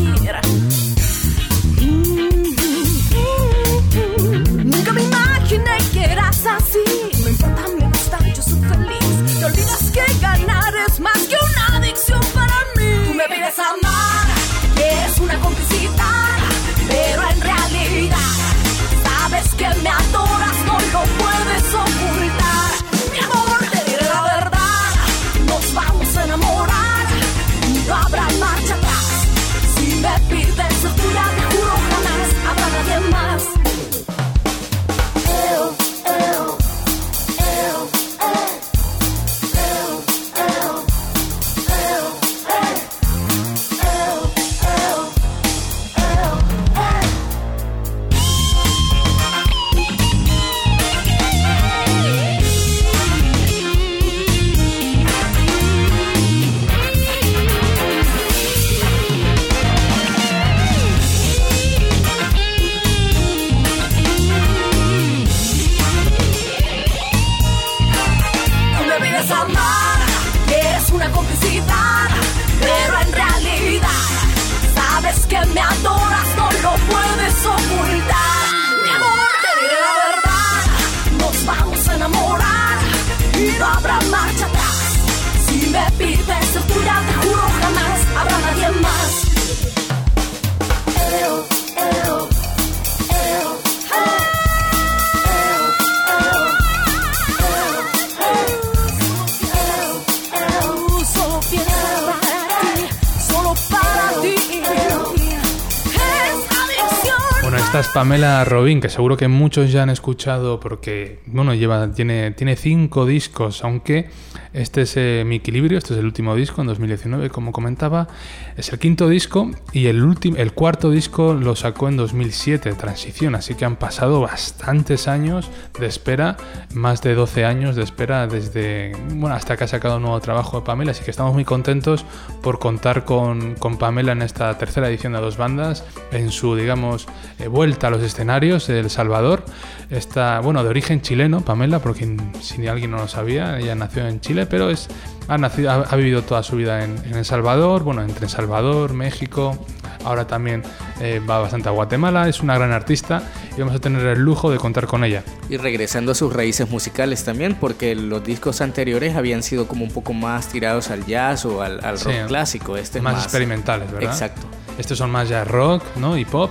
Pamela 107.97 108.45
Robin, 108.45 108.79
que 108.79 108.91
seguro 108.91 109.17
que 109.17 109.27
muchos 109.27 109.73
ya 109.73 109.83
han 109.83 109.89
escuchado 109.89 110.61
porque, 110.61 111.21
bueno, 111.25 111.55
lleva, 111.55 111.91
tiene, 111.93 112.31
tiene 112.33 112.55
cinco 112.55 113.07
discos, 113.07 113.65
aunque 113.65 114.11
este 114.57 114.83
es 114.83 114.97
eh, 114.97 115.23
Mi 115.27 115.37
Equilibrio, 115.37 115.77
este 115.77 115.93
es 115.93 116.01
el 116.01 116.07
último 116.07 116.35
disco 116.35 116.63
en 116.63 116.67
2019, 116.69 117.29
como 117.29 117.53
comentaba, 117.53 118.09
es 118.57 118.73
el 118.73 118.79
quinto 118.79 119.09
disco 119.09 119.51
y 119.73 119.87
el, 119.87 120.03
último, 120.03 120.39
el 120.39 120.53
cuarto 120.53 120.91
disco 120.91 121.35
lo 121.35 121.55
sacó 121.55 121.89
en 121.89 121.99
2007, 121.99 122.73
Transición, 122.73 123.35
así 123.35 123.55
que 123.55 123.67
han 123.67 123.77
pasado 123.77 124.23
bastantes 124.23 125.09
años 125.09 125.51
de 125.79 125.87
espera, 125.87 126.39
más 126.75 127.03
de 127.03 127.15
12 127.15 127.45
años 127.45 127.77
de 127.77 127.83
espera 127.83 128.27
desde, 128.27 128.93
bueno, 129.11 129.37
hasta 129.37 129.59
que 129.59 129.65
ha 129.65 129.69
sacado 129.69 129.97
un 129.97 130.03
nuevo 130.03 130.21
trabajo 130.21 130.61
de 130.61 130.67
Pamela, 130.67 130.93
así 130.93 131.05
que 131.05 131.11
estamos 131.11 131.35
muy 131.35 131.45
contentos 131.45 132.07
por 132.43 132.59
contar 132.59 133.05
con, 133.05 133.57
con 133.57 133.77
Pamela 133.77 134.13
en 134.13 134.23
esta 134.23 134.57
tercera 134.57 134.89
edición 134.89 135.13
de 135.13 135.21
Dos 135.21 135.37
Bandas, 135.37 135.85
en 136.13 136.31
su, 136.31 136.57
digamos, 136.57 137.07
eh, 137.39 137.49
vuelta 137.49 137.89
a 137.89 137.91
los 137.91 138.03
escenarios 138.03 138.67
de 138.67 138.81
El 138.81 138.91
Salvador. 138.91 139.45
Está, 139.91 140.41
bueno, 140.41 140.63
de 140.65 140.71
origen 140.71 141.03
chileno, 141.03 141.43
Pamela, 141.43 141.81
porque 141.81 142.17
si 142.41 142.67
alguien 142.67 142.91
no 142.91 142.99
lo 142.99 143.09
sabía, 143.09 143.59
ella 143.59 143.75
nació 143.75 144.07
en 144.09 144.21
Chile, 144.21 144.46
pero 144.47 144.71
es, 144.71 144.89
ha, 145.29 145.39
nacido, 145.39 145.71
ha, 145.71 145.83
ha 145.83 145.97
vivido 145.97 146.23
toda 146.23 146.43
su 146.43 146.57
vida 146.57 146.85
en, 146.85 146.97
en 147.05 147.15
El 147.15 147.25
Salvador, 147.25 147.83
bueno, 147.83 148.03
entre 148.03 148.25
El 148.25 148.31
Salvador, 148.31 148.95
México, 148.95 149.59
ahora 150.07 150.27
también 150.27 150.63
eh, 151.01 151.21
va 151.29 151.41
bastante 151.41 151.69
a 151.69 151.73
Guatemala, 151.73 152.29
es 152.29 152.41
una 152.41 152.55
gran 152.55 152.73
artista 152.73 153.23
y 153.57 153.61
vamos 153.61 153.75
a 153.75 153.81
tener 153.81 154.07
el 154.07 154.21
lujo 154.21 154.51
de 154.51 154.59
contar 154.59 154.87
con 154.87 155.05
ella. 155.05 155.23
Y 155.49 155.57
regresando 155.57 156.13
a 156.13 156.15
sus 156.15 156.33
raíces 156.33 156.71
musicales 156.71 157.25
también, 157.25 157.57
porque 157.57 157.95
los 157.95 158.25
discos 158.25 158.61
anteriores 158.61 159.17
habían 159.17 159.43
sido 159.43 159.67
como 159.67 159.85
un 159.85 159.91
poco 159.91 160.13
más 160.13 160.49
tirados 160.49 160.91
al 160.91 161.05
jazz 161.07 161.45
o 161.45 161.61
al, 161.63 161.85
al 161.85 161.99
rock 161.99 162.13
Sí, 162.13 162.29
clásico. 162.29 162.77
Este 162.77 162.99
es 162.99 163.05
más, 163.05 163.15
más 163.15 163.25
experimentales, 163.25 163.91
¿verdad? 163.91 164.13
Exacto. 164.13 164.47
Estos 164.79 164.99
son 164.99 165.11
más 165.11 165.29
jazz 165.29 165.47
rock, 165.49 165.83
¿no? 165.97 166.17
Y 166.17 166.25
pop, 166.25 166.51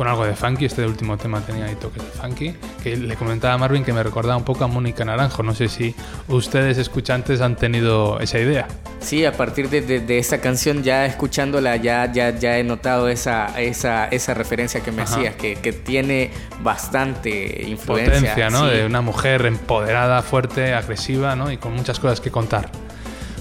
con 0.00 0.08
algo 0.08 0.24
de 0.24 0.34
funky. 0.34 0.64
Este 0.64 0.86
último 0.86 1.18
tema 1.18 1.42
tenía 1.42 1.66
ahí 1.66 1.74
toques 1.74 2.02
de 2.02 2.08
funky. 2.08 2.54
Que 2.82 2.96
le 2.96 3.16
comentaba 3.16 3.52
a 3.52 3.58
Marvin 3.58 3.84
que 3.84 3.92
me 3.92 4.02
recordaba 4.02 4.34
un 4.38 4.44
poco 4.44 4.64
a 4.64 4.66
Mónica 4.66 5.04
Naranjo. 5.04 5.42
No 5.42 5.54
sé 5.54 5.68
si 5.68 5.94
ustedes, 6.28 6.78
escuchantes, 6.78 7.42
han 7.42 7.54
tenido 7.54 8.18
esa 8.18 8.38
idea. 8.38 8.66
Sí, 9.00 9.26
a 9.26 9.32
partir 9.32 9.68
de, 9.68 9.82
de- 9.82 10.00
de 10.00 10.18
esta 10.18 10.40
canción, 10.40 10.82
ya 10.82 11.04
escuchándola, 11.04 11.76
ya, 11.76 12.10
ya, 12.10 12.30
ya 12.34 12.56
he 12.58 12.64
notado 12.64 13.08
esa, 13.10 13.60
esa, 13.60 14.06
esa 14.06 14.32
referencia 14.32 14.80
que 14.80 14.90
me 14.90 15.02
Ajá. 15.02 15.16
hacías, 15.16 15.34
que, 15.34 15.56
que 15.56 15.74
tiene 15.74 16.30
bastante 16.62 17.62
influencia. 17.68 18.14
Potencia, 18.14 18.48
¿no? 18.48 18.70
sí. 18.70 18.76
De 18.76 18.86
una 18.86 19.02
mujer 19.02 19.44
empoderada, 19.44 20.22
fuerte, 20.22 20.72
agresiva, 20.72 21.36
¿no? 21.36 21.52
Y 21.52 21.58
con 21.58 21.74
muchas 21.74 22.00
cosas 22.00 22.22
que 22.22 22.30
contar. 22.30 22.70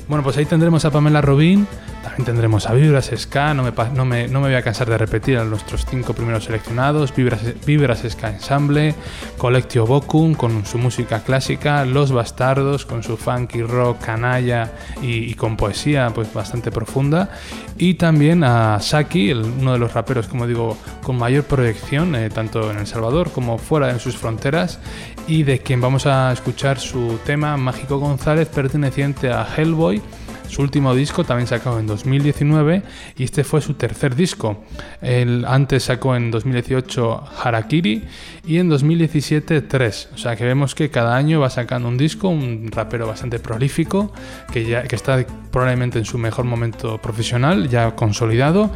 Bueno, 0.10 0.26
pues 0.26 0.36
ahí 0.36 0.46
tendremos 0.46 0.84
a 0.84 0.92
Pamela 0.92 1.22
Robin, 1.22 1.66
también 2.04 2.26
tendremos 2.26 2.68
a 2.68 2.74
Vibras 2.74 3.12
Ska, 3.16 3.54
no 3.54 3.64
me, 3.64 3.72
no 3.94 4.06
me, 4.06 4.28
no 4.28 4.42
me 4.42 4.48
voy 4.48 4.56
a 4.56 4.62
cansar 4.62 4.90
de 4.90 4.98
repetir 4.98 5.38
a 5.38 5.44
nuestros 5.44 5.86
cinco 5.86 6.14
primeros 6.14 6.46
seleccionados, 6.46 7.14
Vibras, 7.16 7.42
Vibras 7.66 8.04
Ska 8.08 8.30
Ensemble, 8.30 8.96
Collectio 9.38 9.86
Bokum 9.86 10.34
con 10.34 10.66
su 10.66 10.78
música 10.78 11.22
clásica, 11.24 11.86
Los 11.86 12.12
Bastardos 12.12 12.86
con 12.86 13.04
su 13.04 13.18
funky 13.18 13.62
rock 13.62 14.06
canalla 14.06 14.72
y, 15.02 15.34
con 15.34 15.58
poesía 15.58 16.12
pues 16.14 16.34
bastante 16.34 16.72
profunda, 16.72 17.30
y 17.78 17.96
también 17.96 18.44
a 18.44 18.80
Saki, 18.80 19.34
uno 19.34 19.74
de 19.74 19.80
los 19.80 19.94
raperos, 19.94 20.28
como 20.28 20.48
digo, 20.48 20.78
con 21.04 21.18
mayor 21.18 21.44
proyección, 21.44 22.16
eh, 22.16 22.30
tanto 22.30 22.72
en 22.72 22.78
El 22.78 22.88
Salvador 22.88 23.32
como 23.32 23.58
fuera 23.58 23.92
de 23.92 24.00
sus 24.00 24.18
fronteras, 24.18 24.80
y 25.28 25.44
de 25.44 25.60
quien 25.60 25.82
vamos 25.82 26.06
a 26.06 26.32
escuchar 26.32 26.80
su 26.80 27.20
tema 27.26 27.56
Mágico 27.58 27.98
González 28.00 28.48
perteneciente 28.48 29.32
a 29.32 29.46
Hellboy, 29.56 30.02
su 30.50 30.62
último 30.62 30.94
disco 30.96 31.24
también 31.24 31.48
sacado 31.48 31.80
en 31.80 31.88
2019 31.88 32.82
y 33.18 33.24
este 33.24 33.44
fue 33.44 33.62
su 33.62 33.76
tercer 33.76 34.16
disco. 34.16 34.64
El 35.02 35.46
antes 35.46 35.84
sacó 35.84 36.16
en 36.16 36.32
2018 36.32 37.24
Harakiri 37.44 38.04
y 38.46 38.58
en 38.58 38.68
2017 38.70 39.62
tres. 39.62 40.10
O 40.14 40.18
sea 40.18 40.36
que 40.36 40.44
vemos 40.46 40.76
que 40.76 40.90
cada 40.90 41.16
año 41.16 41.40
va 41.40 41.50
sacando 41.50 41.88
un 41.88 41.98
disco, 41.98 42.30
un 42.30 42.70
rapero 42.72 43.08
bastante 43.08 43.40
prolífico 43.40 44.12
que 44.52 44.66
ya 44.66 44.84
que 44.84 44.96
está 44.96 45.26
probablemente 45.52 46.00
en 46.00 46.06
su 46.06 46.18
mejor 46.18 46.46
momento 46.46 46.98
profesional, 46.98 47.70
ya 47.70 47.96
consolidado. 47.96 48.72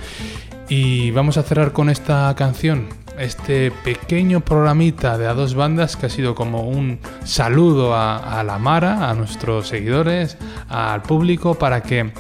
Y 0.70 1.12
vamos 1.12 1.38
a 1.38 1.44
cerrar 1.44 1.74
con 1.74 1.90
esta 1.90 2.34
canción, 2.38 2.88
este 3.18 3.72
pequeño 3.72 4.42
programita 4.42 5.18
de 5.18 5.28
a 5.28 5.34
dos 5.34 5.56
bandas 5.56 5.96
que 5.96 6.08
ha 6.08 6.10
sido 6.10 6.36
como 6.36 6.64
un 6.64 7.00
saludo 7.24 7.96
a, 7.96 8.44
la 8.44 8.58
Mara, 8.58 9.10
a 9.10 9.14
nuestros 9.14 9.68
seguidores, 9.68 10.38
al 10.70 11.02
público, 11.02 11.56
para 11.56 11.82
que 11.82 12.12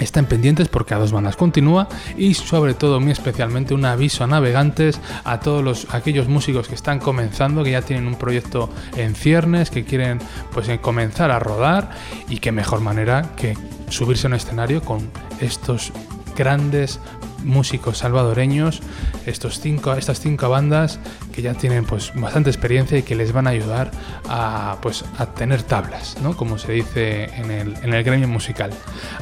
estén 0.00 0.26
pendientes 0.26 0.68
porque 0.68 0.94
a 0.94 0.98
dos 0.98 1.12
bandas 1.12 1.36
continúa 1.36 1.88
y 2.16 2.34
sobre 2.34 2.74
todo 2.74 2.98
muy 3.00 3.12
especialmente 3.12 3.74
un 3.74 3.84
aviso 3.84 4.24
a 4.24 4.26
navegantes 4.26 5.00
a 5.22 5.38
todos 5.38 5.62
los 5.62 5.94
aquellos 5.94 6.26
músicos 6.26 6.66
que 6.66 6.74
están 6.74 6.98
comenzando 6.98 7.62
que 7.62 7.70
ya 7.70 7.82
tienen 7.82 8.08
un 8.08 8.16
proyecto 8.16 8.68
en 8.96 9.14
ciernes 9.14 9.70
que 9.70 9.84
quieren 9.84 10.18
pues 10.52 10.68
eh, 10.68 10.80
comenzar 10.80 11.30
a 11.30 11.38
rodar 11.38 11.90
y 12.28 12.38
qué 12.38 12.50
mejor 12.50 12.80
manera 12.80 13.30
que 13.36 13.56
subirse 13.90 14.26
a 14.26 14.28
un 14.28 14.34
escenario 14.34 14.82
con 14.82 15.08
estos 15.40 15.92
grandes 16.36 16.98
músicos 17.44 17.98
salvadoreños, 17.98 18.80
estos 19.26 19.60
cinco, 19.60 19.94
estas 19.94 20.20
cinco 20.20 20.48
bandas 20.48 21.00
que 21.32 21.42
ya 21.42 21.54
tienen 21.54 21.84
pues 21.84 22.12
bastante 22.14 22.50
experiencia 22.50 22.98
y 22.98 23.02
que 23.02 23.14
les 23.14 23.32
van 23.32 23.46
a 23.46 23.50
ayudar 23.50 23.90
a 24.28 24.76
pues 24.80 25.04
a 25.18 25.26
tener 25.26 25.62
tablas, 25.62 26.16
¿no? 26.22 26.36
Como 26.36 26.58
se 26.58 26.72
dice 26.72 27.24
en 27.36 27.50
el, 27.50 27.74
en 27.82 27.94
el 27.94 28.04
gremio 28.04 28.28
musical. 28.28 28.70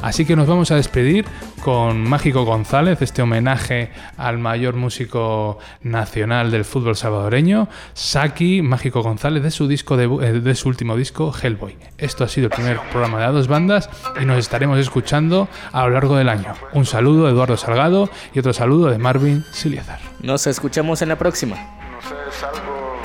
Así 0.01 0.25
que 0.25 0.35
nos 0.35 0.47
vamos 0.47 0.71
a 0.71 0.75
despedir 0.75 1.25
con 1.63 2.03
Mágico 2.03 2.43
González, 2.43 3.01
este 3.01 3.21
homenaje 3.21 3.91
al 4.17 4.39
mayor 4.39 4.75
músico 4.75 5.59
nacional 5.81 6.51
del 6.51 6.65
fútbol 6.65 6.95
salvadoreño, 6.95 7.67
Saki 7.93 8.61
Mágico 8.61 9.01
González, 9.01 9.43
de 9.43 9.51
su 9.51 9.67
disco 9.67 9.95
de, 9.95 10.05
eh, 10.05 10.39
de 10.39 10.55
su 10.55 10.69
último 10.69 10.95
disco, 10.95 11.33
Hellboy. 11.33 11.77
Esto 11.97 12.23
ha 12.23 12.27
sido 12.27 12.47
el 12.47 12.51
primer 12.51 12.79
programa 12.91 13.19
de 13.19 13.25
A 13.25 13.31
Dos 13.31 13.47
Bandas 13.47 13.89
y 14.19 14.25
nos 14.25 14.37
estaremos 14.37 14.79
escuchando 14.79 15.47
a 15.71 15.83
lo 15.83 15.91
largo 15.91 16.15
del 16.17 16.29
año. 16.29 16.53
Un 16.73 16.85
saludo 16.85 17.25
de 17.25 17.31
Eduardo 17.31 17.57
Salgado 17.57 18.09
y 18.33 18.39
otro 18.39 18.53
saludo 18.53 18.89
de 18.89 18.97
Marvin 18.97 19.45
Siliazar. 19.51 19.99
Nos 20.21 20.47
escuchamos 20.47 21.01
en 21.01 21.09
la 21.09 21.17
próxima. 21.17 21.80
Es 22.03 22.43
algo 22.43 22.99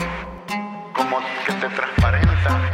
como 0.94 1.18
que 1.46 1.52
te 1.52 1.68
transparenta. 1.68 2.70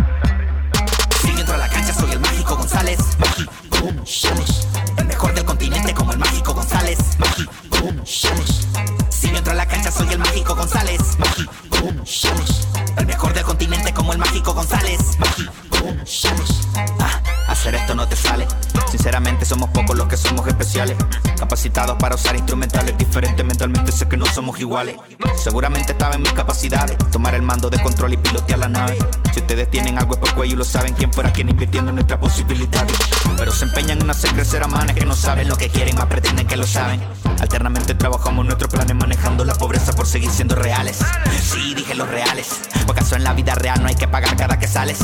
Si 1.21 1.31
entro 1.31 1.55
a 1.55 1.59
la 1.59 1.69
cancha 1.69 1.93
soy 1.93 2.13
el 2.13 2.21
mágico 2.21 2.57
González. 2.57 2.99
Mágico 3.19 3.81
González. 3.83 4.69
El 4.97 5.07
mejor 5.07 5.35
del 5.35 5.45
continente 5.45 5.93
como 5.93 6.13
el 6.13 6.19
mágico 6.19 6.55
González. 6.55 6.99
Mágico 7.19 7.83
González. 7.83 8.69
Si 9.11 9.29
entro 9.29 9.53
a 9.53 9.57
la 9.57 9.67
cancha 9.67 9.91
soy 9.91 10.09
el 10.13 10.19
mágico 10.21 10.55
González. 10.55 11.01
Mágico 11.19 11.81
González. 11.83 12.69
El 12.97 13.07
mejor 13.07 13.35
del 13.35 13.45
continente 13.45 13.93
como 13.93 14.13
el 14.13 14.19
mágico 14.19 14.55
González. 14.55 15.19
Mágico 15.19 15.85
González. 15.85 16.69
Ah, 17.01 17.21
hacer 17.53 17.75
esto 17.75 17.95
no 17.95 18.09
te 18.09 18.17
sale. 18.17 18.47
Sinceramente 18.91 19.45
somos 19.45 19.71
pocos 19.71 19.97
los 19.97 20.09
que 20.09 20.17
somos 20.17 20.47
especiales. 20.47 20.97
Capacitados 21.39 21.97
para 21.99 22.15
usar 22.15 22.35
instrumentales 22.35 22.97
diferentes 22.97 23.45
mentalmente 23.45 23.93
sé 23.93 24.09
que 24.09 24.17
no 24.17 24.27
somos 24.27 24.59
iguales. 24.61 24.97
Seguramente 25.37 25.93
estaba 25.93 26.15
en 26.15 26.23
mis 26.23 26.33
capacidades. 26.33 26.97
Tomar 27.11 27.35
el 27.35 27.43
mando 27.43 27.71
de 27.71 27.81
control 27.81 28.15
y 28.15 28.17
pilotear 28.17 28.59
la 28.59 28.69
nave. 28.69 28.99
Si 29.33 29.41
ustedes 29.41 29.71
tienen 29.71 29.99
algo 29.99 30.15
es 30.15 30.21
por 30.21 30.35
cuello 30.35 30.57
lo 30.57 30.65
saben 30.65 30.95
quién 30.95 31.13
fuera 31.13 31.33
quien 31.33 31.49
invirtiendo 31.49 31.91
en 31.91 31.97
nuestras 31.97 32.19
posibilidades. 32.21 32.97
Pero 33.37 33.53
se 33.53 33.65
empeñan 33.65 34.01
en 34.01 34.11
hacer 34.11 34.33
crecer 34.33 34.63
a 34.63 34.67
manes 34.67 34.97
que 34.97 35.05
no 35.05 35.15
saben 35.15 35.49
lo 35.49 35.57
que 35.57 35.69
quieren, 35.69 35.97
más 35.97 36.07
pretenden 36.07 36.47
que 36.47 36.57
lo 36.57 36.67
saben. 36.67 37.03
Alternamente 37.41 37.95
trabajamos 37.95 38.45
nuestros 38.45 38.71
planes 38.71 38.95
manejando 38.95 39.45
la 39.45 39.55
pobreza 39.55 39.93
por 39.93 40.07
seguir 40.07 40.31
siendo 40.31 40.55
reales. 40.55 40.99
Sí, 41.43 41.75
dije 41.75 41.95
los 41.95 42.09
reales. 42.09 42.61
¿O 42.87 42.93
acaso 42.93 43.17
en 43.17 43.25
la 43.25 43.33
vida 43.33 43.55
real 43.55 43.83
no 43.83 43.89
hay 43.89 43.95
que 43.95 44.07
pagar 44.07 44.37
cada 44.37 44.59
que 44.59 44.69
sales? 44.69 44.99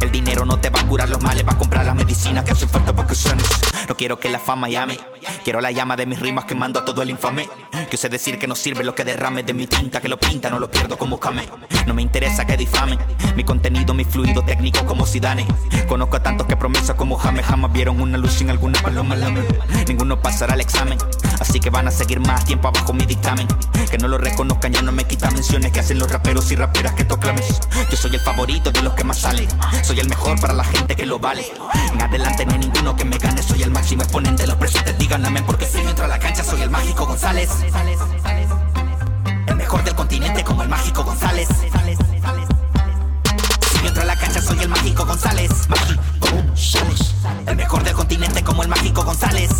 El 0.00 0.10
dinero 0.10 0.46
no 0.46 0.58
te 0.58 0.70
va 0.70 0.80
a 0.80 0.86
curar 0.86 1.08
los 1.08 1.20
males, 1.22 1.46
va 1.46 1.52
a 1.52 1.58
comprar 1.58 1.84
las 1.94 2.06
medicinas 2.06 2.44
que 2.44 2.52
hacen 2.52 2.68
falta 2.70 2.94
para 2.94 3.06
que 3.06 3.14
sanes. 3.14 3.46
No 3.86 3.96
quiero 3.96 4.18
que 4.18 4.30
la 4.30 4.38
fama 4.38 4.68
llame. 4.68 4.98
Quiero 5.44 5.60
la 5.60 5.70
llama 5.70 5.94
de 5.96 6.06
mis 6.06 6.18
rimas 6.18 6.46
quemando 6.46 6.80
a 6.80 6.84
todo 6.84 7.02
el 7.02 7.10
infame. 7.10 7.48
Que 7.90 7.96
sé 7.98 8.08
decir 8.08 8.38
que 8.38 8.46
no 8.46 8.54
sirve 8.54 8.82
lo 8.82 8.94
que 8.94 9.04
derrame 9.04 9.42
de 9.42 9.52
mi 9.52 9.66
tinta, 9.66 10.00
que 10.00 10.08
lo 10.08 10.18
pinta, 10.18 10.48
no 10.48 10.58
lo 10.58 10.70
pierdo 10.70 10.96
como 10.96 11.20
Kame. 11.20 11.46
No 11.86 11.92
me 11.92 12.00
interesa 12.00 12.46
que 12.46 12.56
difamen 12.56 12.98
mi 13.36 13.44
contenido, 13.44 13.92
mi 13.92 14.04
fluido 14.04 14.42
técnico 14.42 14.86
como 14.86 15.06
Zidane. 15.06 15.46
Conozco 15.86 16.16
a 16.16 16.22
tantos 16.22 16.46
que 16.46 16.56
promesas 16.56 16.96
como 16.96 17.16
Jame 17.16 17.42
jamás 17.42 17.72
vieron 17.72 18.00
una 18.00 18.16
luz 18.16 18.32
sin 18.32 18.48
alguna 18.48 18.80
paloma 18.80 19.14
lame. 19.14 19.42
Ninguno 19.86 20.20
pasará 20.20 20.54
el 20.54 20.62
examen, 20.62 20.98
así 21.40 21.60
que 21.60 21.68
van 21.68 21.88
a 21.88 21.90
seguir 21.90 22.20
más 22.20 22.44
tiempo 22.46 22.68
abajo 22.68 22.94
mi 22.94 23.04
dictamen. 23.04 23.46
Que 23.90 23.98
no 23.98 24.08
lo 24.08 24.16
reconozcan 24.16 24.72
ya 24.72 24.80
no 24.80 24.92
me 24.92 25.04
quita 25.04 25.30
menciones 25.30 25.72
que 25.72 25.80
hacen 25.80 25.98
los 25.98 26.10
raperos 26.10 26.50
y 26.50 26.56
raperas 26.56 26.94
que 26.94 27.04
proclamen. 27.04 27.44
Yo 27.90 27.96
soy 27.96 28.14
el 28.14 28.20
favorito 28.20 28.70
de 28.70 28.80
los 28.80 28.94
que 28.94 29.04
más 29.04 29.18
salen, 29.18 29.48
soy 29.82 30.00
el 30.00 30.08
mejor 30.08 30.40
para 30.40 30.54
la 30.54 30.64
gente 30.64 30.96
que 30.96 31.04
lo 31.04 31.18
vale. 31.18 31.44
En 31.90 32.02
adelante 32.02 32.46
no 32.46 32.52
hay 32.52 32.58
ninguno 32.58 32.96
que 32.96 33.04
me 33.04 33.18
gane, 33.18 33.42
soy 33.42 33.62
el 33.62 33.70
máximo 33.70 34.02
exponente. 34.02 34.46
Los 34.46 34.56
presentes 34.56 34.98
digan 34.98 35.22
porque 35.46 35.66
si 35.66 35.82
yo 35.82 35.90
entro 35.90 36.04
a 36.04 36.08
la 36.08 36.18
cancha 36.18 36.44
soy 36.44 36.62
el 36.62 36.70
mágico 36.70 37.06
González. 37.06 37.50
El 39.46 39.56
mejor 39.56 39.84
del 39.84 39.94
continente 39.94 40.44
como 40.44 40.62
el 40.62 40.68
mágico 40.68 41.04
González. 41.04 41.48
Si 43.70 43.80
yo 43.80 43.88
entro 43.88 44.02
a 44.02 44.06
la 44.06 44.16
cancha 44.16 44.42
soy 44.42 44.58
el 44.60 44.68
mágico 44.68 45.04
González. 45.04 45.50
Mágico. 45.68 46.02
El 47.46 47.56
mejor 47.56 47.82
del 47.82 47.94
continente 47.94 48.42
como 48.42 48.62
el. 48.62 48.68
Mágico 48.68 49.04
González. 49.04 49.50